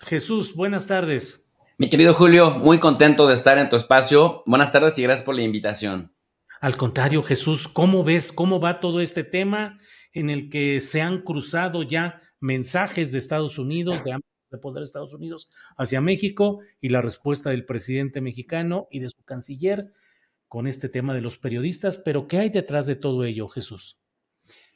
Jesús? 0.00 0.54
Buenas 0.54 0.86
tardes. 0.86 1.48
Mi 1.76 1.90
querido 1.90 2.14
Julio, 2.14 2.50
muy 2.50 2.78
contento 2.78 3.26
de 3.26 3.34
estar 3.34 3.58
en 3.58 3.68
tu 3.68 3.76
espacio. 3.76 4.42
Buenas 4.46 4.72
tardes 4.72 4.98
y 4.98 5.02
gracias 5.02 5.24
por 5.24 5.34
la 5.34 5.42
invitación. 5.42 6.12
Al 6.60 6.76
contrario, 6.76 7.22
Jesús, 7.22 7.68
¿cómo 7.68 8.02
ves 8.02 8.32
cómo 8.32 8.58
va 8.60 8.80
todo 8.80 9.00
este 9.00 9.22
tema 9.22 9.78
en 10.12 10.30
el 10.30 10.50
que 10.50 10.80
se 10.80 11.02
han 11.02 11.22
cruzado 11.22 11.82
ya 11.82 12.20
mensajes 12.40 13.12
de 13.12 13.18
Estados 13.18 13.58
Unidos, 13.58 14.02
de, 14.02 14.18
de 14.50 14.58
poder 14.58 14.80
de 14.80 14.86
Estados 14.86 15.14
Unidos 15.14 15.48
hacia 15.76 16.00
México 16.00 16.60
y 16.80 16.88
la 16.88 17.02
respuesta 17.02 17.50
del 17.50 17.64
presidente 17.64 18.20
mexicano 18.20 18.88
y 18.90 19.00
de 19.00 19.10
su 19.10 19.22
canciller 19.24 19.92
con 20.48 20.66
este 20.66 20.88
tema 20.88 21.14
de 21.14 21.20
los 21.20 21.38
periodistas? 21.38 21.96
Pero 21.96 22.26
¿qué 22.26 22.38
hay 22.38 22.50
detrás 22.50 22.86
de 22.86 22.96
todo 22.96 23.24
ello, 23.24 23.46
Jesús? 23.46 23.97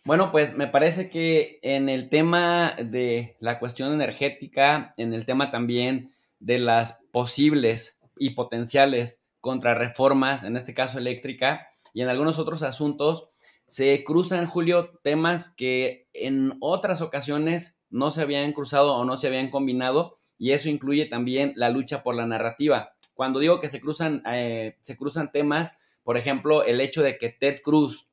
Bueno, 0.04 0.32
pues 0.32 0.56
me 0.56 0.66
parece 0.66 1.08
que 1.08 1.60
en 1.62 1.88
el 1.88 2.08
tema 2.08 2.74
de 2.76 3.36
la 3.38 3.60
cuestión 3.60 3.92
energética, 3.92 4.92
en 4.96 5.12
el 5.14 5.24
tema 5.26 5.52
también 5.52 6.10
de 6.40 6.58
las 6.58 7.04
posibles 7.12 8.00
y 8.18 8.30
potenciales 8.30 9.24
contrarreformas, 9.40 10.42
en 10.42 10.56
este 10.56 10.74
caso 10.74 10.98
eléctrica, 10.98 11.68
y 11.94 12.02
en 12.02 12.08
algunos 12.08 12.40
otros 12.40 12.64
asuntos, 12.64 13.28
se 13.66 14.02
cruzan, 14.02 14.46
Julio, 14.46 14.98
temas 15.04 15.54
que 15.54 16.08
en 16.14 16.54
otras 16.60 17.00
ocasiones 17.00 17.78
no 17.88 18.10
se 18.10 18.22
habían 18.22 18.52
cruzado 18.52 18.96
o 18.96 19.04
no 19.04 19.16
se 19.16 19.28
habían 19.28 19.50
combinado, 19.50 20.16
y 20.36 20.50
eso 20.50 20.68
incluye 20.68 21.06
también 21.06 21.52
la 21.54 21.70
lucha 21.70 22.02
por 22.02 22.16
la 22.16 22.26
narrativa. 22.26 22.96
Cuando 23.14 23.38
digo 23.38 23.60
que 23.60 23.68
se 23.68 23.80
cruzan, 23.80 24.24
eh, 24.26 24.78
se 24.80 24.96
cruzan 24.96 25.30
temas, 25.30 25.78
por 26.02 26.16
ejemplo, 26.16 26.64
el 26.64 26.80
hecho 26.80 27.04
de 27.04 27.18
que 27.18 27.28
Ted 27.28 27.60
Cruz, 27.62 28.08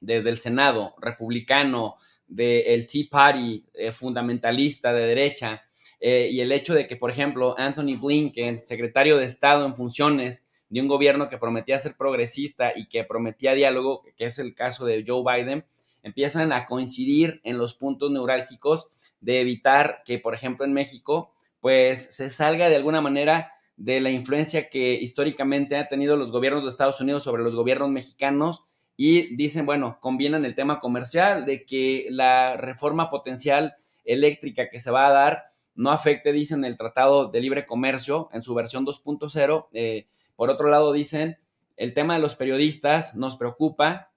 desde 0.00 0.30
el 0.30 0.38
Senado, 0.38 0.94
republicano, 1.00 1.96
del 2.26 2.86
Tea 2.86 3.04
Party, 3.10 3.64
eh, 3.74 3.92
fundamentalista 3.92 4.92
de 4.92 5.06
derecha, 5.06 5.62
eh, 6.00 6.28
y 6.30 6.40
el 6.40 6.52
hecho 6.52 6.74
de 6.74 6.86
que, 6.86 6.96
por 6.96 7.10
ejemplo, 7.10 7.54
Anthony 7.58 7.96
Blinken, 8.00 8.62
secretario 8.62 9.16
de 9.16 9.26
Estado 9.26 9.66
en 9.66 9.76
funciones 9.76 10.48
de 10.68 10.80
un 10.80 10.88
gobierno 10.88 11.28
que 11.28 11.38
prometía 11.38 11.78
ser 11.78 11.96
progresista 11.96 12.72
y 12.74 12.88
que 12.88 13.04
prometía 13.04 13.54
diálogo, 13.54 14.02
que 14.16 14.26
es 14.26 14.38
el 14.38 14.54
caso 14.54 14.84
de 14.86 15.04
Joe 15.06 15.22
Biden, 15.22 15.64
empiezan 16.02 16.52
a 16.52 16.66
coincidir 16.66 17.40
en 17.44 17.58
los 17.58 17.74
puntos 17.74 18.10
neurálgicos 18.10 18.88
de 19.20 19.40
evitar 19.40 20.02
que, 20.04 20.18
por 20.18 20.34
ejemplo, 20.34 20.66
en 20.66 20.72
México, 20.72 21.32
pues 21.60 22.14
se 22.14 22.28
salga 22.28 22.68
de 22.68 22.76
alguna 22.76 23.00
manera 23.00 23.52
de 23.76 24.00
la 24.00 24.10
influencia 24.10 24.68
que 24.68 24.94
históricamente 24.94 25.76
han 25.76 25.88
tenido 25.88 26.16
los 26.16 26.30
gobiernos 26.30 26.64
de 26.64 26.70
Estados 26.70 27.00
Unidos 27.00 27.22
sobre 27.22 27.42
los 27.42 27.56
gobiernos 27.56 27.90
mexicanos 27.90 28.62
y 28.96 29.34
dicen, 29.36 29.66
bueno, 29.66 29.98
combinan 30.00 30.44
el 30.44 30.54
tema 30.54 30.78
comercial 30.78 31.44
de 31.46 31.64
que 31.64 32.06
la 32.10 32.56
reforma 32.56 33.10
potencial 33.10 33.74
eléctrica 34.04 34.68
que 34.70 34.80
se 34.80 34.90
va 34.90 35.06
a 35.06 35.12
dar 35.12 35.44
no 35.74 35.90
afecte, 35.90 36.32
dicen, 36.32 36.64
el 36.64 36.76
Tratado 36.76 37.28
de 37.28 37.40
Libre 37.40 37.66
Comercio 37.66 38.28
en 38.32 38.42
su 38.42 38.54
versión 38.54 38.86
2.0. 38.86 39.68
Eh, 39.72 40.06
por 40.36 40.50
otro 40.50 40.68
lado, 40.68 40.92
dicen, 40.92 41.36
el 41.76 41.94
tema 41.94 42.14
de 42.14 42.20
los 42.20 42.36
periodistas 42.36 43.16
nos 43.16 43.36
preocupa, 43.36 44.12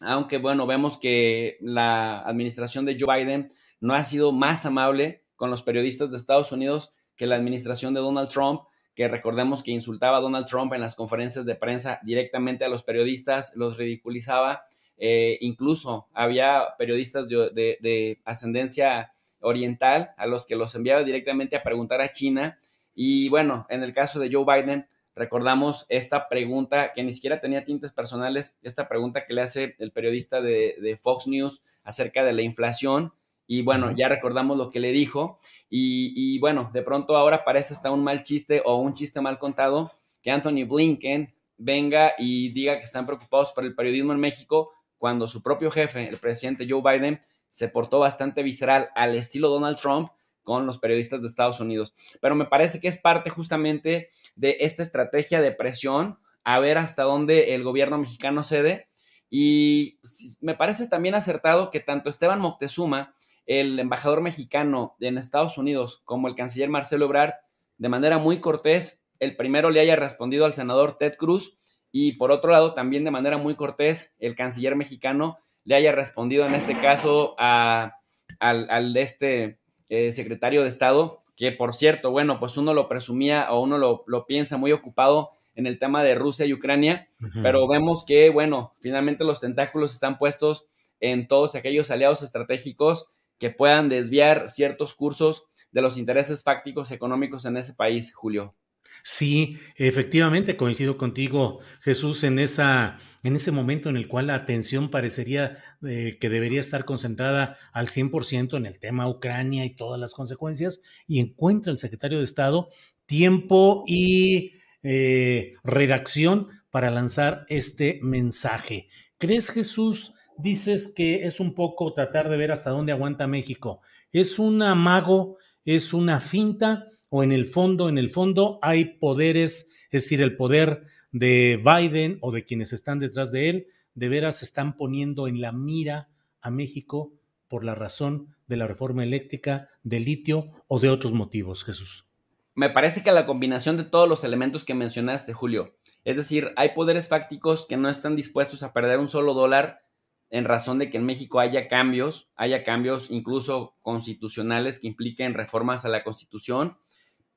aunque 0.00 0.38
bueno, 0.38 0.66
vemos 0.66 0.98
que 0.98 1.58
la 1.60 2.20
administración 2.22 2.84
de 2.84 2.96
Joe 2.98 3.24
Biden 3.24 3.50
no 3.80 3.94
ha 3.94 4.04
sido 4.04 4.32
más 4.32 4.66
amable 4.66 5.22
con 5.36 5.50
los 5.50 5.62
periodistas 5.62 6.10
de 6.10 6.16
Estados 6.16 6.52
Unidos 6.52 6.92
que 7.16 7.26
la 7.26 7.36
administración 7.36 7.94
de 7.94 8.00
Donald 8.00 8.30
Trump, 8.30 8.62
que 8.94 9.08
recordemos 9.08 9.62
que 9.62 9.70
insultaba 9.70 10.18
a 10.18 10.20
Donald 10.20 10.46
Trump 10.46 10.72
en 10.72 10.80
las 10.80 10.94
conferencias 10.94 11.46
de 11.46 11.54
prensa 11.54 12.00
directamente 12.02 12.64
a 12.64 12.68
los 12.68 12.82
periodistas, 12.82 13.52
los 13.56 13.78
ridiculizaba, 13.78 14.62
eh, 14.98 15.38
incluso 15.40 16.08
había 16.12 16.74
periodistas 16.78 17.28
de, 17.28 17.50
de 17.80 18.20
ascendencia 18.24 19.10
oriental 19.40 20.10
a 20.16 20.26
los 20.26 20.46
que 20.46 20.56
los 20.56 20.74
enviaba 20.74 21.04
directamente 21.04 21.56
a 21.56 21.62
preguntar 21.62 22.00
a 22.00 22.10
China. 22.10 22.58
Y 22.94 23.28
bueno, 23.28 23.66
en 23.70 23.82
el 23.82 23.94
caso 23.94 24.20
de 24.20 24.30
Joe 24.30 24.44
Biden, 24.44 24.86
recordamos 25.14 25.86
esta 25.88 26.28
pregunta 26.28 26.92
que 26.92 27.02
ni 27.02 27.12
siquiera 27.12 27.40
tenía 27.40 27.64
tintes 27.64 27.92
personales, 27.92 28.58
esta 28.62 28.88
pregunta 28.88 29.24
que 29.26 29.34
le 29.34 29.42
hace 29.42 29.76
el 29.78 29.92
periodista 29.92 30.40
de, 30.40 30.98
Fox 31.02 31.26
News 31.26 31.62
acerca 31.84 32.24
de 32.24 32.32
la 32.32 32.42
inflación. 32.42 33.12
Y 33.52 33.62
bueno, 33.62 33.90
ya 33.90 34.08
recordamos 34.08 34.56
lo 34.56 34.70
que 34.70 34.78
le 34.78 34.92
dijo. 34.92 35.36
Y, 35.68 36.12
y, 36.14 36.38
bueno, 36.38 36.70
de 36.72 36.82
pronto 36.82 37.16
ahora 37.16 37.42
parece 37.42 37.74
hasta 37.74 37.90
un 37.90 38.04
mal 38.04 38.22
chiste 38.22 38.62
o 38.64 38.76
un 38.76 38.92
chiste 38.92 39.20
mal 39.20 39.40
contado 39.40 39.90
que 40.22 40.30
Anthony 40.30 40.64
Blinken 40.68 41.34
venga 41.58 42.12
y 42.16 42.50
diga 42.52 42.78
que 42.78 42.84
están 42.84 43.06
preocupados 43.06 43.50
por 43.50 43.64
el 43.64 43.74
periodismo 43.74 44.12
en 44.12 44.20
México 44.20 44.70
cuando 44.98 45.26
su 45.26 45.42
propio 45.42 45.68
jefe, 45.72 46.08
el 46.08 46.18
presidente 46.18 46.64
Joe 46.68 46.80
Biden, 46.80 47.18
se 47.48 47.66
portó 47.66 47.98
bastante 47.98 48.44
visceral 48.44 48.90
al 48.94 49.16
estilo 49.16 49.48
Donald 49.48 49.78
Trump 49.78 50.10
con 50.44 50.64
los 50.64 50.78
periodistas 50.78 51.20
de 51.20 51.26
Estados 51.26 51.58
Unidos. 51.58 51.92
Pero 52.20 52.36
me 52.36 52.44
parece 52.44 52.80
que 52.80 52.86
es 52.86 53.00
parte 53.00 53.30
justamente 53.30 54.06
de 54.36 54.58
esta 54.60 54.84
estrategia 54.84 55.40
de 55.40 55.50
presión 55.50 56.20
a 56.44 56.60
ver 56.60 56.78
hasta 56.78 57.02
dónde 57.02 57.52
el 57.56 57.64
gobierno 57.64 57.98
mexicano 57.98 58.44
cede. 58.44 58.86
Y 59.28 59.98
me 60.40 60.54
parece 60.54 60.86
también 60.86 61.16
acertado 61.16 61.72
que 61.72 61.80
tanto 61.80 62.08
Esteban 62.08 62.40
Moctezuma, 62.40 63.12
el 63.50 63.80
embajador 63.80 64.20
mexicano 64.20 64.94
en 65.00 65.18
Estados 65.18 65.58
Unidos, 65.58 66.02
como 66.04 66.28
el 66.28 66.36
canciller 66.36 66.68
Marcelo 66.68 67.06
Ebrard, 67.06 67.32
de 67.78 67.88
manera 67.88 68.18
muy 68.18 68.38
cortés, 68.38 69.02
el 69.18 69.34
primero 69.34 69.70
le 69.70 69.80
haya 69.80 69.96
respondido 69.96 70.44
al 70.44 70.52
senador 70.52 70.98
Ted 70.98 71.16
Cruz 71.16 71.56
y 71.90 72.12
por 72.12 72.30
otro 72.30 72.52
lado 72.52 72.74
también 72.74 73.02
de 73.02 73.10
manera 73.10 73.38
muy 73.38 73.56
cortés 73.56 74.14
el 74.20 74.36
canciller 74.36 74.76
mexicano 74.76 75.36
le 75.64 75.74
haya 75.74 75.90
respondido 75.90 76.46
en 76.46 76.54
este 76.54 76.76
caso 76.76 77.34
a, 77.40 77.96
al, 78.38 78.92
de 78.92 79.02
este 79.02 79.58
eh, 79.88 80.12
secretario 80.12 80.62
de 80.62 80.68
Estado, 80.68 81.24
que 81.36 81.50
por 81.50 81.74
cierto, 81.74 82.12
bueno, 82.12 82.38
pues 82.38 82.56
uno 82.56 82.72
lo 82.72 82.88
presumía 82.88 83.50
o 83.50 83.60
uno 83.60 83.78
lo, 83.78 84.26
piensa 84.26 84.58
muy 84.58 84.70
ocupado 84.70 85.30
en 85.56 85.66
el 85.66 85.80
tema 85.80 86.04
de 86.04 86.14
Rusia 86.14 86.46
y 86.46 86.52
Ucrania, 86.52 87.08
pero 87.42 87.66
vemos 87.66 88.04
que, 88.06 88.30
bueno, 88.30 88.74
finalmente 88.78 89.24
los 89.24 89.40
tentáculos 89.40 89.92
están 89.92 90.18
puestos 90.18 90.68
en 91.00 91.26
todos 91.26 91.56
aquellos 91.56 91.90
aliados 91.90 92.22
estratégicos 92.22 93.08
que 93.40 93.50
puedan 93.50 93.88
desviar 93.88 94.50
ciertos 94.50 94.94
cursos 94.94 95.46
de 95.72 95.82
los 95.82 95.96
intereses 95.96 96.44
fácticos 96.44 96.92
económicos 96.92 97.44
en 97.46 97.56
ese 97.56 97.74
país, 97.74 98.14
Julio. 98.14 98.54
Sí, 99.02 99.56
efectivamente 99.76 100.56
coincido 100.56 100.98
contigo, 100.98 101.60
Jesús, 101.80 102.22
en 102.22 102.38
esa, 102.38 102.98
en 103.22 103.34
ese 103.34 103.50
momento 103.50 103.88
en 103.88 103.96
el 103.96 104.08
cual 104.08 104.26
la 104.26 104.34
atención 104.34 104.90
parecería 104.90 105.56
eh, 105.86 106.18
que 106.20 106.28
debería 106.28 106.60
estar 106.60 106.84
concentrada 106.84 107.56
al 107.72 107.88
100% 107.88 108.58
en 108.58 108.66
el 108.66 108.78
tema 108.78 109.08
Ucrania 109.08 109.64
y 109.64 109.74
todas 109.74 109.98
las 109.98 110.12
consecuencias, 110.12 110.82
y 111.06 111.18
encuentra 111.18 111.72
el 111.72 111.78
secretario 111.78 112.18
de 112.18 112.24
Estado 112.24 112.68
tiempo 113.06 113.84
y 113.86 114.52
eh, 114.82 115.54
redacción 115.64 116.48
para 116.70 116.90
lanzar 116.90 117.46
este 117.48 118.00
mensaje. 118.02 118.88
¿Crees, 119.16 119.50
Jesús? 119.50 120.14
Dices 120.40 120.92
que 120.94 121.24
es 121.24 121.40
un 121.40 121.54
poco 121.54 121.92
tratar 121.92 122.28
de 122.28 122.36
ver 122.36 122.52
hasta 122.52 122.70
dónde 122.70 122.92
aguanta 122.92 123.26
México. 123.26 123.80
¿Es 124.12 124.38
un 124.38 124.62
amago 124.62 125.36
es 125.64 125.92
una 125.92 126.20
finta 126.20 126.86
o 127.08 127.22
en 127.22 127.32
el 127.32 127.46
fondo, 127.46 127.88
en 127.88 127.98
el 127.98 128.10
fondo 128.10 128.58
hay 128.62 128.98
poderes, 128.98 129.70
es 129.90 130.02
decir, 130.04 130.22
el 130.22 130.36
poder 130.36 130.84
de 131.12 131.62
Biden 131.62 132.18
o 132.20 132.30
de 132.30 132.44
quienes 132.44 132.72
están 132.72 132.98
detrás 132.98 133.32
de 133.32 133.50
él, 133.50 133.66
de 133.94 134.08
veras 134.08 134.42
están 134.42 134.76
poniendo 134.76 135.28
en 135.28 135.40
la 135.40 135.52
mira 135.52 136.08
a 136.40 136.50
México 136.50 137.12
por 137.48 137.64
la 137.64 137.74
razón 137.74 138.34
de 138.46 138.56
la 138.56 138.66
reforma 138.66 139.02
eléctrica, 139.02 139.68
de 139.82 140.00
litio 140.00 140.50
o 140.68 140.78
de 140.78 140.88
otros 140.88 141.12
motivos, 141.12 141.64
Jesús. 141.64 142.06
Me 142.54 142.70
parece 142.70 143.02
que 143.02 143.12
la 143.12 143.26
combinación 143.26 143.76
de 143.76 143.84
todos 143.84 144.08
los 144.08 144.24
elementos 144.24 144.64
que 144.64 144.74
mencionaste, 144.74 145.32
Julio, 145.32 145.74
es 146.04 146.16
decir, 146.16 146.50
hay 146.56 146.70
poderes 146.70 147.08
fácticos 147.08 147.66
que 147.66 147.76
no 147.76 147.88
están 147.88 148.16
dispuestos 148.16 148.62
a 148.62 148.72
perder 148.72 148.98
un 148.98 149.08
solo 149.08 149.34
dólar 149.34 149.80
en 150.30 150.44
razón 150.44 150.78
de 150.78 150.90
que 150.90 150.96
en 150.96 151.04
México 151.04 151.40
haya 151.40 151.68
cambios, 151.68 152.30
haya 152.36 152.62
cambios 152.62 153.10
incluso 153.10 153.76
constitucionales 153.82 154.78
que 154.78 154.86
impliquen 154.86 155.34
reformas 155.34 155.84
a 155.84 155.88
la 155.88 156.04
constitución. 156.04 156.78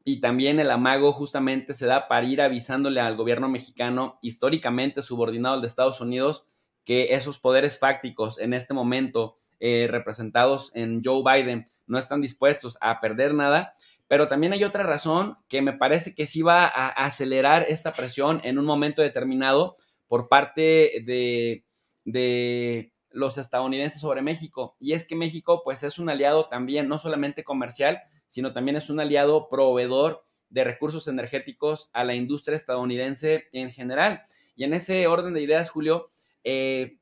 Y 0.06 0.20
también 0.20 0.60
el 0.60 0.70
amago 0.70 1.12
justamente 1.14 1.74
se 1.74 1.88
da 1.88 2.08
para 2.08 2.26
ir 2.26 2.42
avisándole 2.42 3.00
al 3.00 3.16
gobierno 3.16 3.50
mexicano, 3.50 4.20
históricamente 4.22 5.02
subordinado 5.02 5.56
al 5.56 5.62
de 5.62 5.68
Estados 5.68 6.02
Unidos, 6.02 6.46
que 6.86 7.14
esos 7.16 7.40
poderes 7.40 7.80
fácticos 7.80 8.40
en 8.40 8.54
este 8.54 8.74
momento 8.74 9.38
eh, 9.60 9.88
representados 9.90 10.72
en 10.76 11.02
Joe 11.04 11.24
Biden 11.24 11.68
no 11.88 11.98
están 11.98 12.22
dispuestos 12.22 12.78
a 12.82 13.00
perder 13.00 13.34
nada. 13.34 13.74
Pero 14.08 14.28
también 14.28 14.54
hay 14.54 14.64
otra 14.64 14.84
razón 14.84 15.38
que 15.48 15.62
me 15.62 15.74
parece 15.74 16.14
que 16.14 16.28
sí 16.28 16.42
va 16.42 16.66
a 16.66 16.90
acelerar 16.90 17.66
esta 17.70 17.94
presión 17.94 18.42
en 18.44 18.60
un 18.60 18.66
momento 18.66 19.02
determinado 19.02 19.78
por 20.08 20.28
parte 20.28 21.02
de, 21.06 21.63
de 22.06 22.94
los 23.10 23.38
estadounidenses 23.38 24.02
sobre 24.02 24.22
México. 24.22 24.76
Y 24.80 24.94
es 24.94 25.06
que 25.06 25.16
México 25.16 25.62
pues 25.64 25.84
es 25.84 26.00
un 26.00 26.10
aliado 26.10 26.50
también, 26.50 26.88
no 26.88 26.98
solamente 26.98 27.44
comercial, 27.44 28.02
sino 28.28 28.54
también 28.54 28.76
es 28.76 28.90
un 28.90 29.00
aliado 29.00 29.48
proveedor 29.50 30.24
de 30.50 30.64
recursos 30.64 31.08
energéticos 31.08 31.90
a 31.94 32.04
la 32.04 32.16
industria 32.16 32.56
estadounidense 32.56 33.46
en 33.54 33.72
general. 33.72 34.24
Y 34.56 34.64
en 34.64 34.74
ese 34.74 35.08
orden 35.08 35.34
de 35.34 35.42
ideas, 35.42 35.70
Julio, 35.70 36.10
eh, 36.44 36.98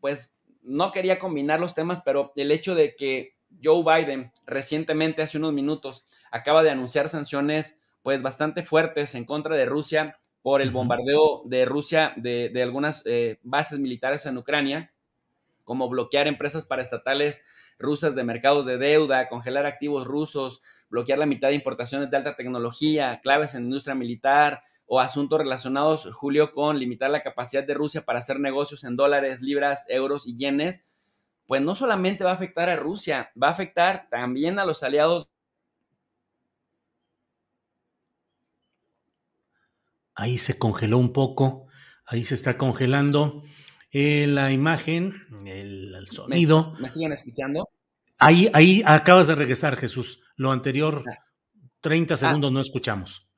pues 0.00 0.34
no 0.62 0.92
quería 0.92 1.18
combinar 1.18 1.60
los 1.60 1.74
temas, 1.74 2.02
pero 2.04 2.32
el 2.36 2.50
hecho 2.50 2.74
de 2.74 2.94
que 2.94 3.36
Joe 3.62 3.82
Biden 3.82 4.32
recientemente, 4.44 5.22
hace 5.22 5.38
unos 5.38 5.52
minutos, 5.52 6.04
acaba 6.30 6.62
de 6.62 6.70
anunciar 6.70 7.08
sanciones 7.08 7.80
pues 8.02 8.22
bastante 8.22 8.62
fuertes 8.62 9.14
en 9.14 9.24
contra 9.24 9.56
de 9.56 9.66
Rusia 9.66 10.18
por 10.46 10.62
el 10.62 10.70
bombardeo 10.70 11.42
de 11.46 11.64
Rusia 11.64 12.12
de, 12.14 12.52
algunas 12.62 13.02
eh, 13.04 13.40
bases 13.42 13.80
militares 13.80 14.26
en 14.26 14.38
Ucrania, 14.38 14.92
como 15.64 15.88
bloquear 15.88 16.28
empresas 16.28 16.64
paraestatales 16.64 17.42
rusas 17.80 18.14
de 18.14 18.22
mercados 18.22 18.64
de 18.64 18.78
deuda, 18.78 19.28
congelar 19.28 19.66
activos 19.66 20.06
rusos, 20.06 20.62
bloquear 20.88 21.18
la 21.18 21.26
mitad 21.26 21.48
de 21.48 21.56
importaciones 21.56 22.12
de 22.12 22.16
alta 22.18 22.36
tecnología, 22.36 23.20
claves 23.24 23.56
en 23.56 23.64
industria 23.64 23.96
militar 23.96 24.62
o 24.86 25.00
asuntos 25.00 25.40
relacionados, 25.40 26.08
Julio, 26.12 26.52
con 26.52 26.78
limitar 26.78 27.10
la 27.10 27.24
capacidad 27.24 27.64
de 27.64 27.74
Rusia 27.74 28.04
para 28.04 28.20
hacer 28.20 28.38
negocios 28.38 28.84
en 28.84 28.94
dólares, 28.94 29.42
libras, 29.42 29.86
euros 29.88 30.28
y 30.28 30.36
yenes, 30.36 30.86
pues 31.48 31.60
no 31.60 31.74
solamente 31.74 32.22
va 32.22 32.30
a 32.30 32.34
afectar 32.34 32.68
a 32.68 32.76
Rusia, 32.76 33.32
va 33.42 33.48
a 33.48 33.50
afectar 33.50 34.06
también 34.10 34.60
a 34.60 34.64
los 34.64 34.84
aliados 34.84 35.28
Ahí 40.16 40.38
se 40.38 40.58
congeló 40.58 40.98
un 40.98 41.12
poco, 41.12 41.68
ahí 42.06 42.24
se 42.24 42.34
está 42.34 42.56
congelando 42.58 43.44
eh, 43.92 44.26
la 44.26 44.50
imagen, 44.50 45.12
el, 45.44 45.94
sonido. 46.10 46.74
¿Me, 46.80 46.88
siguen 46.88 47.12
escuchando? 47.12 47.68
Ahí, 48.18 48.50
ahí 48.54 48.82
acabas 48.84 49.26
de 49.26 49.34
regresar, 49.34 49.76
Jesús. 49.76 50.22
Lo 50.36 50.50
anterior, 50.50 51.04
30 51.82 52.14
ah. 52.14 52.16
segundos 52.16 52.50
no 52.50 52.60
escuchamos. 52.60 53.30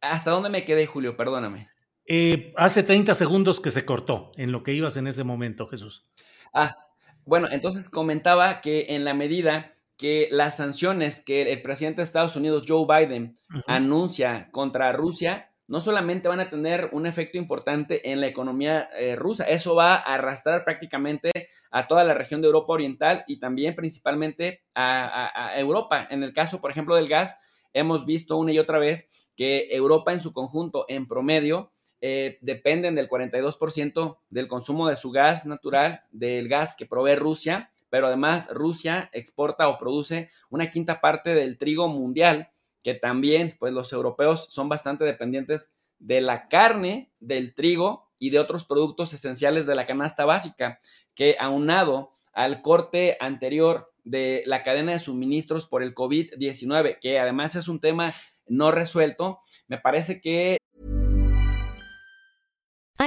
¿Hasta 0.00 0.30
dónde 0.30 0.50
me 0.50 0.64
quedé, 0.64 0.86
Julio? 0.86 1.16
Perdóname. 1.16 1.68
Eh, 2.06 2.52
hace 2.56 2.82
30 2.82 3.14
segundos 3.14 3.60
que 3.60 3.70
se 3.70 3.84
cortó 3.84 4.32
en 4.36 4.52
lo 4.52 4.62
que 4.62 4.74
ibas 4.74 4.96
en 4.96 5.06
ese 5.06 5.24
momento, 5.24 5.68
Jesús. 5.68 6.06
Ah, 6.52 6.76
bueno, 7.24 7.48
entonces 7.50 7.88
comentaba 7.88 8.60
que 8.60 8.86
en 8.90 9.04
la 9.04 9.14
medida 9.14 9.74
que 9.96 10.28
las 10.30 10.56
sanciones 10.56 11.24
que 11.24 11.52
el 11.52 11.62
presidente 11.62 11.98
de 11.98 12.04
Estados 12.04 12.34
Unidos, 12.34 12.64
Joe 12.66 12.86
Biden, 12.86 13.38
anuncia 13.66 14.50
contra 14.50 14.92
Rusia, 14.92 15.51
no 15.72 15.80
solamente 15.80 16.28
van 16.28 16.40
a 16.40 16.50
tener 16.50 16.90
un 16.92 17.06
efecto 17.06 17.38
importante 17.38 18.12
en 18.12 18.20
la 18.20 18.26
economía 18.26 18.90
eh, 18.94 19.16
rusa, 19.16 19.44
eso 19.44 19.74
va 19.74 19.94
a 19.94 20.16
arrastrar 20.16 20.64
prácticamente 20.64 21.30
a 21.70 21.88
toda 21.88 22.04
la 22.04 22.12
región 22.12 22.42
de 22.42 22.48
Europa 22.48 22.74
Oriental 22.74 23.24
y 23.26 23.40
también 23.40 23.74
principalmente 23.74 24.64
a, 24.74 25.54
Europa. 25.56 26.06
En 26.10 26.22
el 26.22 26.34
caso, 26.34 26.60
por 26.60 26.70
ejemplo, 26.70 26.94
del 26.94 27.08
gas, 27.08 27.38
hemos 27.72 28.04
visto 28.04 28.36
una 28.36 28.52
y 28.52 28.58
otra 28.58 28.78
vez 28.78 29.30
que 29.34 29.68
Europa 29.70 30.12
en 30.12 30.20
su 30.20 30.34
conjunto, 30.34 30.84
en 30.88 31.08
promedio, 31.08 31.72
eh, 32.02 32.36
dependen 32.42 32.94
del 32.94 33.08
42% 33.08 34.18
del 34.28 34.48
consumo 34.48 34.88
de 34.88 34.96
su 34.96 35.10
gas 35.10 35.46
natural, 35.46 36.02
del 36.10 36.50
gas 36.50 36.76
que 36.76 36.84
provee 36.84 37.14
Rusia, 37.14 37.72
pero 37.88 38.08
además 38.08 38.50
Rusia 38.52 39.08
exporta 39.14 39.68
o 39.68 39.78
produce 39.78 40.28
una 40.50 40.68
quinta 40.68 41.00
parte 41.00 41.34
del 41.34 41.56
trigo 41.56 41.88
mundial 41.88 42.50
que 42.82 42.94
también 42.94 43.56
pues 43.58 43.72
los 43.72 43.92
europeos 43.92 44.46
son 44.50 44.68
bastante 44.68 45.04
dependientes 45.04 45.72
de 45.98 46.20
la 46.20 46.48
carne, 46.48 47.12
del 47.20 47.54
trigo 47.54 48.10
y 48.18 48.30
de 48.30 48.38
otros 48.38 48.64
productos 48.64 49.12
esenciales 49.12 49.66
de 49.66 49.74
la 49.74 49.86
canasta 49.86 50.24
básica, 50.24 50.80
que 51.14 51.36
aunado 51.38 52.10
al 52.32 52.62
corte 52.62 53.16
anterior 53.20 53.92
de 54.04 54.42
la 54.46 54.62
cadena 54.62 54.92
de 54.92 54.98
suministros 54.98 55.66
por 55.66 55.82
el 55.82 55.94
COVID-19, 55.94 56.98
que 57.00 57.18
además 57.18 57.54
es 57.54 57.68
un 57.68 57.80
tema 57.80 58.12
no 58.46 58.70
resuelto, 58.72 59.38
me 59.68 59.78
parece 59.78 60.20
que 60.20 60.58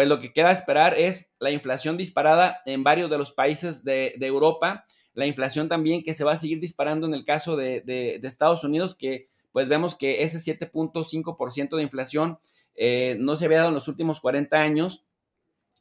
pues 0.00 0.08
lo 0.08 0.18
que 0.18 0.32
queda 0.32 0.50
esperar 0.50 0.98
es 0.98 1.30
la 1.40 1.50
inflación 1.50 1.98
disparada 1.98 2.62
en 2.64 2.82
varios 2.82 3.10
de 3.10 3.18
los 3.18 3.32
países 3.32 3.84
de, 3.84 4.14
Europa, 4.18 4.86
la 5.12 5.26
inflación 5.26 5.68
también 5.68 6.02
que 6.02 6.14
se 6.14 6.24
va 6.24 6.32
a 6.32 6.36
seguir 6.38 6.58
disparando 6.58 7.06
en 7.06 7.12
el 7.12 7.26
caso 7.26 7.54
de, 7.54 8.18
Estados 8.22 8.64
Unidos, 8.64 8.94
que 8.94 9.28
pues 9.52 9.68
vemos 9.68 9.94
que 9.94 10.22
ese 10.22 10.38
7.5% 10.38 11.76
de 11.76 11.82
inflación 11.82 12.38
eh, 12.76 13.18
no 13.20 13.36
se 13.36 13.44
había 13.44 13.58
dado 13.58 13.68
en 13.68 13.74
los 13.74 13.88
últimos 13.88 14.22
40 14.22 14.56
años. 14.56 15.04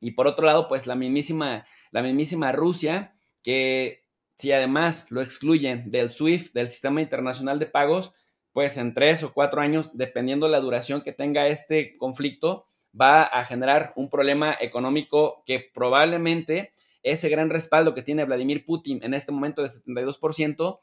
Y 0.01 0.11
por 0.11 0.27
otro 0.27 0.45
lado, 0.45 0.67
pues 0.67 0.85
la 0.85 0.95
mismísima, 0.95 1.65
la 1.91 2.01
mismísima 2.01 2.51
Rusia, 2.51 3.13
que 3.41 4.03
si 4.35 4.51
además 4.51 5.05
lo 5.11 5.21
excluyen 5.21 5.91
del 5.91 6.11
SWIFT, 6.11 6.53
del 6.53 6.67
Sistema 6.67 7.01
Internacional 7.01 7.57
de 7.57 7.67
Pagos, 7.67 8.11
pues 8.51 8.75
en 8.75 8.93
tres 8.93 9.23
o 9.23 9.31
cuatro 9.31 9.61
años, 9.61 9.95
dependiendo 9.97 10.49
la 10.49 10.59
duración 10.59 11.03
que 11.03 11.13
tenga 11.13 11.47
este 11.47 11.95
conflicto, 11.95 12.65
va 12.99 13.23
a 13.23 13.45
generar 13.45 13.93
un 13.95 14.09
problema 14.09 14.55
económico 14.59 15.43
que 15.45 15.59
probablemente 15.73 16.73
ese 17.03 17.29
gran 17.29 17.49
respaldo 17.49 17.93
que 17.93 18.01
tiene 18.01 18.25
Vladimir 18.25 18.65
Putin 18.65 18.99
en 19.03 19.13
este 19.13 19.31
momento 19.31 19.61
de 19.61 19.69
72%, 19.69 20.79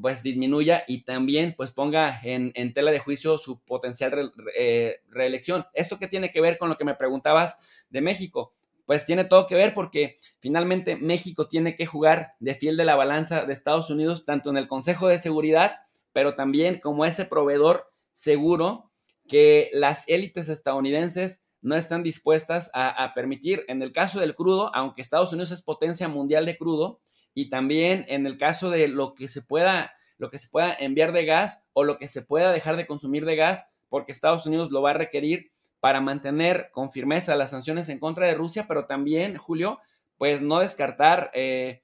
pues 0.00 0.22
disminuya 0.22 0.84
y 0.86 1.04
también 1.04 1.54
pues 1.56 1.72
ponga 1.72 2.20
en, 2.24 2.52
tela 2.74 2.90
de 2.90 2.98
juicio 2.98 3.38
su 3.38 3.60
potencial 3.60 4.32
eh, 4.56 5.00
reelección. 5.08 5.66
¿Esto 5.74 5.98
qué 5.98 6.08
tiene 6.08 6.32
que 6.32 6.40
ver 6.40 6.58
con 6.58 6.68
lo 6.68 6.76
que 6.76 6.84
me 6.84 6.94
preguntabas 6.94 7.56
de 7.88 8.00
México? 8.00 8.52
pues 8.86 9.04
tiene 9.04 9.24
todo 9.24 9.46
que 9.46 9.56
ver 9.56 9.74
porque 9.74 10.14
finalmente 10.38 10.96
México 10.96 11.48
tiene 11.48 11.74
que 11.74 11.86
jugar 11.86 12.34
de 12.38 12.54
fiel 12.54 12.76
de 12.76 12.84
la 12.84 12.94
balanza 12.94 13.44
de 13.44 13.52
Estados 13.52 13.90
Unidos, 13.90 14.24
tanto 14.24 14.48
en 14.48 14.56
el 14.56 14.68
Consejo 14.68 15.08
de 15.08 15.18
Seguridad, 15.18 15.80
pero 16.12 16.36
también 16.36 16.78
como 16.78 17.04
ese 17.04 17.24
proveedor 17.24 17.90
seguro 18.12 18.88
que 19.28 19.70
las 19.72 20.08
élites 20.08 20.48
estadounidenses 20.48 21.44
no 21.66 21.74
están 21.74 22.04
dispuestas 22.04 22.70
a, 22.74 23.12
permitir. 23.12 23.64
En 23.66 23.82
el 23.82 23.90
caso 23.90 24.20
del 24.20 24.36
crudo, 24.36 24.70
aunque 24.72 25.02
Estados 25.02 25.32
Unidos 25.32 25.50
es 25.50 25.62
potencia 25.62 26.06
mundial 26.06 26.46
de 26.46 26.56
crudo, 26.56 27.00
y 27.34 27.50
también 27.50 28.04
en 28.06 28.24
el 28.24 28.38
caso 28.38 28.70
de 28.70 28.86
lo 28.86 29.14
que 29.14 29.26
se 29.26 29.42
pueda, 29.42 29.92
lo 30.16 30.30
que 30.30 30.38
se 30.38 30.48
pueda 30.48 30.72
enviar 30.78 31.10
de 31.10 31.24
gas 31.24 31.64
o 31.72 31.82
lo 31.82 31.98
que 31.98 32.06
se 32.06 32.22
pueda 32.22 32.52
dejar 32.52 32.76
de 32.76 32.86
consumir 32.86 33.24
de 33.24 33.34
gas, 33.34 33.68
porque 33.88 34.12
Estados 34.12 34.46
Unidos 34.46 34.70
lo 34.70 34.80
va 34.80 34.90
a 34.90 34.94
requerir 34.94 35.50
para 35.80 36.00
mantener 36.00 36.70
con 36.70 36.92
firmeza 36.92 37.34
las 37.34 37.50
sanciones 37.50 37.88
en 37.88 37.98
contra 37.98 38.28
de 38.28 38.36
Rusia, 38.36 38.66
pero 38.68 38.86
también, 38.86 39.36
Julio, 39.36 39.80
pues 40.18 40.42
no 40.42 40.60
descartar 40.60 41.32
eh, 41.34 41.82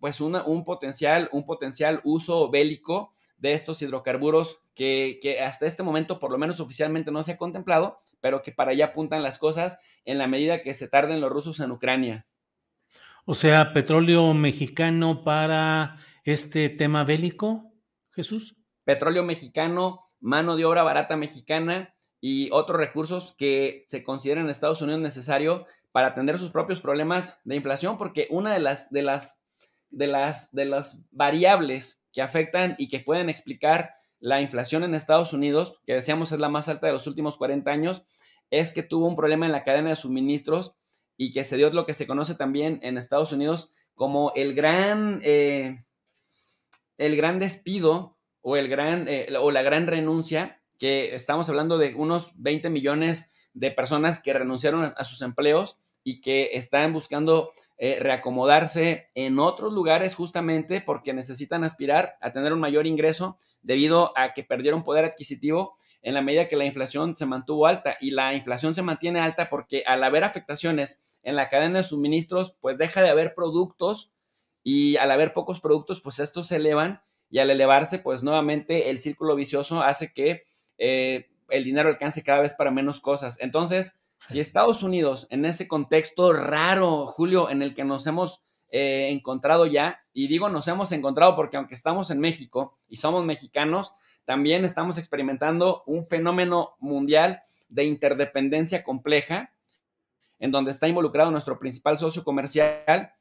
pues 0.00 0.20
un, 0.20 0.64
potencial, 0.64 1.28
un 1.30 1.46
potencial 1.46 2.00
uso 2.02 2.50
bélico 2.50 3.12
de 3.36 3.52
estos 3.52 3.80
hidrocarburos 3.82 4.58
que, 4.74 5.20
que, 5.22 5.40
hasta 5.40 5.66
este 5.66 5.84
momento, 5.84 6.18
por 6.18 6.32
lo 6.32 6.38
menos 6.38 6.58
oficialmente, 6.58 7.12
no 7.12 7.22
se 7.22 7.32
ha 7.32 7.36
contemplado, 7.36 7.98
pero 8.22 8.40
que 8.40 8.52
para 8.52 8.70
allá 8.70 8.86
apuntan 8.86 9.22
las 9.22 9.36
cosas 9.36 9.78
en 10.06 10.16
la 10.16 10.26
medida 10.26 10.62
que 10.62 10.72
se 10.72 10.88
tarden 10.88 11.20
los 11.20 11.30
rusos 11.30 11.60
en 11.60 11.72
Ucrania. 11.72 12.26
O 13.26 13.34
sea, 13.34 13.74
petróleo 13.74 14.32
mexicano 14.32 15.22
para 15.22 15.98
este 16.24 16.70
tema 16.70 17.04
bélico, 17.04 17.72
Jesús. 18.12 18.56
Petróleo 18.84 19.24
mexicano, 19.24 20.10
mano 20.20 20.56
de 20.56 20.64
obra 20.64 20.82
barata 20.82 21.16
mexicana 21.16 21.94
y 22.20 22.48
otros 22.52 22.78
recursos 22.78 23.34
que 23.36 23.84
se 23.88 24.02
consideran 24.02 24.44
en 24.44 24.50
Estados 24.50 24.80
Unidos 24.80 25.02
necesario 25.02 25.66
para 25.90 26.08
atender 26.08 26.38
sus 26.38 26.50
propios 26.50 26.80
problemas 26.80 27.40
de 27.44 27.56
inflación, 27.56 27.98
porque 27.98 28.26
una 28.30 28.54
de 28.54 28.60
las, 28.60 28.90
de 28.90 29.02
las, 29.02 29.42
de 29.90 30.06
las, 30.06 30.52
de 30.52 30.64
las 30.64 31.04
variables 31.10 32.02
que 32.12 32.22
afectan 32.22 32.76
y 32.78 32.88
que 32.88 33.00
pueden 33.00 33.28
explicar 33.28 33.94
la 34.22 34.40
inflación 34.40 34.84
en 34.84 34.94
Estados 34.94 35.32
Unidos, 35.32 35.80
que 35.84 35.94
decíamos 35.94 36.30
es 36.30 36.38
la 36.38 36.48
más 36.48 36.68
alta 36.68 36.86
de 36.86 36.92
los 36.92 37.08
últimos 37.08 37.36
40 37.36 37.68
años, 37.68 38.04
es 38.50 38.70
que 38.70 38.84
tuvo 38.84 39.08
un 39.08 39.16
problema 39.16 39.46
en 39.46 39.52
la 39.52 39.64
cadena 39.64 39.90
de 39.90 39.96
suministros 39.96 40.76
y 41.16 41.32
que 41.32 41.42
se 41.42 41.56
dio 41.56 41.70
lo 41.70 41.86
que 41.86 41.92
se 41.92 42.06
conoce 42.06 42.36
también 42.36 42.78
en 42.84 42.98
Estados 42.98 43.32
Unidos 43.32 43.72
como 43.96 44.32
el 44.36 44.54
gran, 44.54 45.20
eh, 45.24 45.84
el 46.98 47.16
gran 47.16 47.40
despido 47.40 48.16
o, 48.42 48.56
el 48.56 48.68
gran, 48.68 49.08
eh, 49.08 49.26
o 49.40 49.50
la 49.50 49.62
gran 49.62 49.88
renuncia 49.88 50.62
que 50.78 51.16
estamos 51.16 51.48
hablando 51.48 51.76
de 51.76 51.96
unos 51.96 52.30
20 52.36 52.70
millones 52.70 53.32
de 53.54 53.72
personas 53.72 54.22
que 54.22 54.32
renunciaron 54.32 54.94
a, 54.96 55.04
sus 55.04 55.20
empleos 55.22 55.78
y 56.04 56.20
que 56.20 56.50
están 56.52 56.92
buscando 56.92 57.50
eh, 57.84 57.98
reacomodarse 57.98 59.10
en 59.16 59.40
otros 59.40 59.72
lugares 59.72 60.14
justamente 60.14 60.80
porque 60.80 61.12
necesitan 61.12 61.64
aspirar 61.64 62.16
a 62.20 62.32
tener 62.32 62.52
un 62.52 62.60
mayor 62.60 62.86
ingreso 62.86 63.36
debido 63.60 64.16
a 64.16 64.34
que 64.34 64.44
perdieron 64.44 64.84
poder 64.84 65.04
adquisitivo 65.04 65.74
en 66.00 66.14
la 66.14 66.22
medida 66.22 66.46
que 66.46 66.54
la 66.54 66.64
inflación 66.64 67.16
se 67.16 67.26
mantuvo 67.26 67.66
alta 67.66 67.96
y 68.00 68.12
la 68.12 68.34
inflación 68.34 68.72
se 68.72 68.82
mantiene 68.82 69.18
alta 69.18 69.50
porque 69.50 69.82
al 69.84 70.04
haber 70.04 70.22
afectaciones 70.22 71.00
en 71.24 71.34
la 71.34 71.48
cadena 71.48 71.78
de 71.78 71.82
suministros, 71.82 72.56
pues 72.60 72.78
deja 72.78 73.02
de 73.02 73.08
haber 73.10 73.34
productos 73.34 74.12
y 74.62 74.96
al 74.98 75.10
haber 75.10 75.32
pocos 75.32 75.60
productos, 75.60 76.00
pues 76.00 76.20
estos 76.20 76.46
se 76.46 76.56
elevan 76.58 77.02
y 77.30 77.40
al 77.40 77.50
elevarse, 77.50 77.98
pues 77.98 78.22
nuevamente 78.22 78.90
el 78.90 79.00
círculo 79.00 79.34
vicioso 79.34 79.82
hace 79.82 80.12
que 80.14 80.44
eh, 80.78 81.32
el 81.48 81.64
dinero 81.64 81.88
alcance 81.88 82.22
cada 82.22 82.42
vez 82.42 82.54
para 82.54 82.70
menos 82.70 83.00
cosas. 83.00 83.40
Entonces, 83.40 83.98
si 84.26 84.40
Estados 84.40 84.82
Unidos, 84.82 85.26
en 85.30 85.44
ese 85.44 85.68
contexto 85.68 86.32
raro, 86.32 87.06
Julio, 87.06 87.50
en 87.50 87.62
el 87.62 87.74
que 87.74 87.84
nos 87.84 88.06
hemos 88.06 88.42
eh, 88.70 89.08
encontrado 89.10 89.66
ya, 89.66 90.00
y 90.14 90.28
digo 90.28 90.48
nos 90.48 90.66
hemos 90.68 90.92
encontrado 90.92 91.36
porque 91.36 91.56
aunque 91.56 91.74
estamos 91.74 92.10
en 92.10 92.20
México 92.20 92.78
y 92.88 92.96
somos 92.96 93.24
mexicanos, 93.24 93.92
también 94.24 94.64
estamos 94.64 94.98
experimentando 94.98 95.82
un 95.86 96.06
fenómeno 96.06 96.76
mundial 96.78 97.42
de 97.68 97.84
interdependencia 97.84 98.84
compleja, 98.84 99.52
en 100.38 100.50
donde 100.50 100.70
está 100.70 100.88
involucrado 100.88 101.30
nuestro 101.30 101.58
principal 101.58 101.98
socio 101.98 102.24
comercial, 102.24 103.12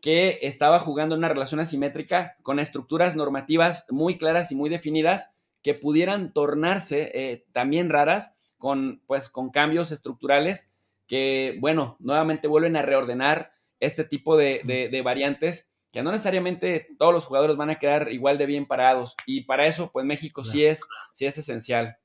que 0.00 0.40
estaba 0.42 0.80
jugando 0.80 1.14
una 1.14 1.28
relación 1.28 1.60
asimétrica 1.60 2.36
con 2.42 2.58
estructuras 2.58 3.14
normativas 3.14 3.86
muy 3.88 4.18
claras 4.18 4.50
y 4.50 4.56
muy 4.56 4.68
definidas, 4.68 5.30
que 5.62 5.74
pudieran 5.74 6.32
tornarse 6.32 7.12
eh, 7.14 7.46
también 7.52 7.88
raras 7.88 8.32
con, 8.62 9.02
pues, 9.08 9.28
con 9.28 9.50
cambios 9.50 9.90
estructurales 9.90 10.70
que, 11.08 11.56
bueno, 11.58 11.96
nuevamente 11.98 12.46
vuelven 12.46 12.76
a 12.76 12.82
reordenar 12.82 13.50
este 13.80 14.04
tipo 14.04 14.36
de, 14.36 15.02
variantes 15.04 15.68
que 15.90 16.00
no 16.04 16.12
necesariamente 16.12 16.86
todos 16.96 17.12
los 17.12 17.24
jugadores 17.24 17.56
van 17.56 17.70
a 17.70 17.80
quedar 17.80 18.12
igual 18.12 18.38
de 18.38 18.46
bien 18.46 18.66
parados. 18.66 19.16
Y 19.26 19.46
para 19.46 19.66
eso, 19.66 19.90
pues 19.90 20.06
México 20.06 20.44
sí, 20.44 20.64
es, 20.64 20.84
sí 21.12 21.26
es 21.26 21.36
esencial. 21.38 21.96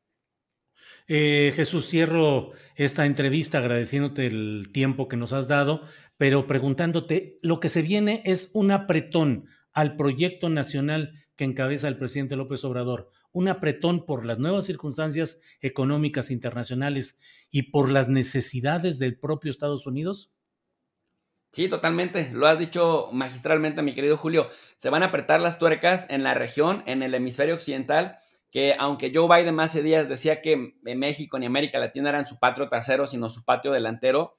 Eh, 1.07 1.53
Jesús, 1.55 1.87
cierro 1.87 2.53
esta 2.75 3.05
entrevista 3.05 3.59
agradeciéndote 3.59 4.25
el 4.25 4.71
tiempo 4.73 5.07
que 5.07 5.15
nos 5.15 5.33
has 5.33 5.47
dado, 5.47 5.83
pero 6.17 6.47
preguntándote, 6.47 7.37
lo 7.43 7.59
que 7.59 7.69
se 7.69 7.83
viene 7.83 8.23
es 8.25 8.49
un 8.55 8.71
apretón 8.71 9.45
al 9.73 9.95
proyecto 9.95 10.49
nacional 10.49 11.23
que 11.35 11.43
encabeza 11.43 11.87
el 11.87 11.99
presidente 11.99 12.35
López 12.35 12.63
Obrador 12.63 13.11
un 13.38 13.48
apretón 13.48 14.03
por 14.03 14.25
las 14.25 14.39
nuevas 14.39 14.65
circunstancias 14.65 15.39
económicas 15.62 16.32
internacionales 16.32 17.20
y 17.51 17.70
por 17.70 17.91
las 17.91 18.08
necesidades 18.08 18.98
del 18.98 19.20
propio 19.20 19.51
Estados 19.51 19.86
Unidos? 19.86 20.32
Sí, 21.51 21.70
totalmente. 21.70 22.32
Lo 22.34 22.48
has 22.48 22.58
dicho 22.58 23.10
magistralmente, 23.13 23.84
mi 23.84 23.94
querido 23.94 24.17
Julio. 24.17 24.50
Se 24.75 24.89
van 24.89 25.03
a 25.03 25.08
apretar 25.08 25.39
las 25.39 25.60
tuercas 25.60 26.10
en 26.10 26.24
la 26.24 26.34
región, 26.34 26.82
en 26.88 27.03
el 27.03 27.13
hemisferio 27.13 27.53
occidental, 27.53 28.15
que 28.50 28.75
aunque 28.79 29.12
Joe 29.13 29.27
Biden 29.27 29.60
hace 29.60 29.84
días 29.84 30.10
decía 30.10 30.41
que 30.41 30.74
México 30.82 31.38
ni 31.38 31.46
América 31.46 31.77
Latina 31.77 32.10
eran 32.10 32.25
su 32.25 32.39
patio 32.39 32.67
trasero, 32.70 33.06
sino 33.06 33.29
su 33.29 33.46
patio 33.46 33.72
delantero, 33.72 34.34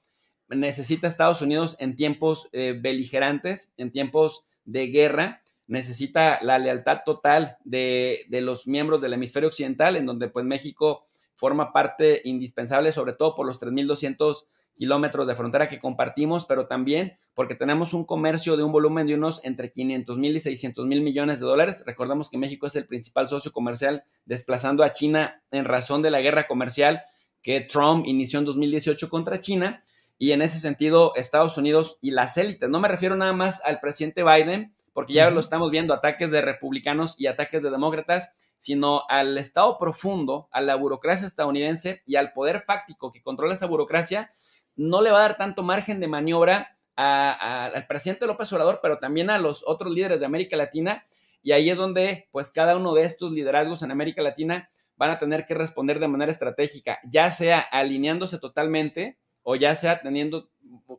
necesita 0.49 1.07
Estados 1.07 1.41
Unidos 1.41 1.77
en 1.79 1.95
tiempos 1.95 2.49
eh, 2.51 2.77
beligerantes, 2.77 3.73
en 3.77 3.93
tiempos 3.93 4.45
de 4.65 4.87
guerra, 4.87 5.41
necesita 5.69 6.39
la 6.41 6.57
lealtad 6.57 7.01
total 7.05 7.57
de, 7.63 8.25
los 8.29 8.67
miembros 8.67 9.01
del 9.01 9.13
hemisferio 9.13 9.49
occidental, 9.49 9.95
en 9.95 10.05
donde 10.05 10.27
pues 10.27 10.45
México 10.45 11.03
forma 11.35 11.71
parte 11.71 12.21
indispensable, 12.25 12.91
sobre 12.91 13.13
todo 13.13 13.35
por 13.35 13.45
los 13.45 13.61
3.200 13.61 14.45
kilómetros 14.75 15.27
de 15.27 15.35
frontera 15.35 15.67
que 15.69 15.79
compartimos, 15.79 16.45
pero 16.45 16.65
también 16.65 17.17
porque 17.35 17.53
tenemos 17.53 17.93
un 17.93 18.03
comercio 18.03 18.57
de 18.57 18.63
un 18.63 18.71
volumen 18.71 19.05
de 19.05 19.13
unos 19.13 19.41
entre 19.43 19.71
500 19.71 20.17
mil 20.17 20.35
y 20.35 20.39
600 20.39 20.85
mil 20.87 21.01
millones 21.01 21.39
de 21.39 21.45
dólares. 21.45 21.83
Recordemos 21.85 22.29
que 22.29 22.37
México 22.37 22.65
es 22.65 22.75
el 22.75 22.87
principal 22.87 23.27
socio 23.27 23.51
comercial, 23.51 24.03
desplazando 24.25 24.83
a 24.83 24.91
China 24.91 25.43
en 25.51 25.65
razón 25.65 26.01
de 26.01 26.11
la 26.11 26.21
guerra 26.21 26.47
comercial 26.47 27.03
que 27.41 27.61
Trump 27.61 28.07
inició 28.07 28.39
en 28.39 28.45
2018 28.45 29.09
contra 29.09 29.39
China. 29.39 29.83
Y 30.17 30.31
en 30.31 30.41
ese 30.41 30.59
sentido, 30.59 31.13
Estados 31.15 31.57
Unidos 31.57 31.97
y 32.01 32.11
las 32.11 32.37
élites, 32.37 32.69
no 32.69 32.79
me 32.79 32.87
refiero 32.87 33.15
nada 33.15 33.33
más 33.33 33.63
al 33.63 33.79
presidente 33.79 34.23
Biden, 34.23 34.73
porque 34.99 35.13
ya 35.13 35.31
lo 35.31 35.39
estamos 35.39 35.71
viendo, 35.71 35.93
ataques 35.93 36.29
de 36.29 36.41
republicanos 36.41 37.15
y 37.17 37.27
ataques 37.27 37.63
de 37.63 37.69
demócratas, 37.69 38.33
sino 38.57 39.03
al 39.07 39.37
Estado 39.37 39.77
profundo, 39.77 40.49
a 40.51 40.59
la 40.59 40.75
burocracia 40.75 41.25
estadounidense 41.25 42.03
y 42.05 42.17
al 42.17 42.33
poder 42.33 42.63
fáctico 42.67 43.09
que 43.13 43.21
controla 43.21 43.53
esa 43.53 43.65
burocracia, 43.65 44.33
no 44.75 45.01
le 45.01 45.11
va 45.11 45.19
a 45.19 45.21
dar 45.21 45.37
tanto 45.37 45.63
margen 45.63 46.01
de 46.01 46.09
maniobra 46.09 46.77
al 46.97 47.87
presidente 47.87 48.25
López 48.25 48.51
Obrador, 48.51 48.81
pero 48.81 48.97
también 48.97 49.29
a 49.29 49.37
los 49.37 49.63
otros 49.65 49.93
líderes 49.93 50.19
de 50.19 50.25
América 50.25 50.57
Latina. 50.57 51.05
Y 51.41 51.53
ahí 51.53 51.69
es 51.69 51.77
donde, 51.77 52.27
pues, 52.33 52.51
cada 52.51 52.75
uno 52.75 52.93
de 52.93 53.05
estos 53.05 53.31
liderazgos 53.31 53.81
en 53.83 53.91
América 53.91 54.21
Latina 54.21 54.69
van 54.97 55.11
a 55.11 55.17
tener 55.17 55.45
que 55.45 55.53
responder 55.53 56.01
de 56.01 56.09
manera 56.09 56.29
estratégica, 56.29 56.99
ya 57.09 57.31
sea 57.31 57.59
alineándose 57.59 58.37
totalmente 58.37 59.17
o 59.43 59.55
ya 59.55 59.75
sea 59.75 60.01
teniendo, 60.01 60.49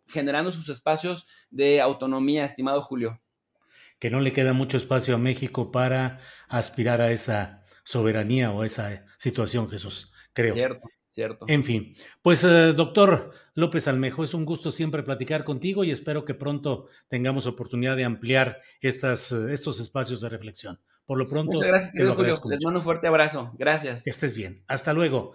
generando 0.06 0.52
sus 0.52 0.70
espacios 0.70 1.28
de 1.50 1.82
autonomía, 1.82 2.46
estimado 2.46 2.80
Julio 2.80 3.20
que 4.00 4.10
no 4.10 4.18
le 4.18 4.32
queda 4.32 4.52
mucho 4.52 4.76
espacio 4.76 5.14
a 5.14 5.18
México 5.18 5.70
para 5.70 6.18
aspirar 6.48 7.00
a 7.00 7.12
esa 7.12 7.64
soberanía 7.84 8.50
o 8.50 8.62
a 8.62 8.66
esa 8.66 9.04
situación, 9.18 9.68
Jesús, 9.68 10.12
creo. 10.32 10.54
Cierto, 10.54 10.88
cierto. 11.10 11.44
En 11.48 11.62
fin, 11.62 11.94
pues 12.22 12.42
eh, 12.42 12.72
doctor 12.72 13.32
López 13.54 13.86
Almejo, 13.86 14.24
es 14.24 14.34
un 14.34 14.46
gusto 14.46 14.70
siempre 14.70 15.02
platicar 15.02 15.44
contigo 15.44 15.84
y 15.84 15.90
espero 15.90 16.24
que 16.24 16.34
pronto 16.34 16.88
tengamos 17.08 17.46
oportunidad 17.46 17.96
de 17.96 18.04
ampliar 18.04 18.60
estas, 18.80 19.30
eh, 19.32 19.52
estos 19.52 19.78
espacios 19.78 20.22
de 20.22 20.30
reflexión. 20.30 20.80
Por 21.04 21.18
lo 21.18 21.28
pronto, 21.28 21.52
Muchas 21.52 21.68
gracias, 21.68 21.92
querido 21.92 22.14
Julio. 22.14 22.40
Les 22.44 22.64
mando 22.64 22.78
un 22.78 22.84
fuerte 22.84 23.06
abrazo. 23.06 23.52
Gracias. 23.58 24.04
Que 24.04 24.10
estés 24.10 24.34
bien. 24.34 24.64
Hasta 24.68 24.92
luego. 24.92 25.34